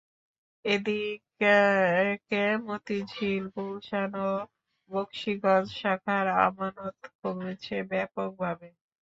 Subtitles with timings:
[0.65, 4.31] এদিকে মতিঝিল, গুলশান ও
[4.91, 8.67] বকশীগঞ্জ শাখার আমানত কমেছে ব্যাপকভাবে।